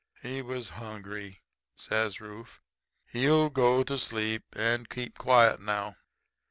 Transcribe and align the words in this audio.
"'He 0.23 0.41
was 0.41 0.69
hungry,' 0.69 1.41
says 1.75 2.19
Rufe. 2.19 2.63
'He'll 3.11 3.51
go 3.51 3.83
to 3.83 3.99
sleep 3.99 4.41
and 4.53 4.89
keep 4.89 5.19
quiet 5.19 5.59
now.' 5.61 5.95